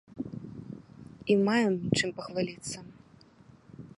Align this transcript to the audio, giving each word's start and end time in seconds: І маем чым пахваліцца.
І 1.33 1.35
маем 1.49 1.75
чым 1.97 2.09
пахваліцца. 2.21 2.77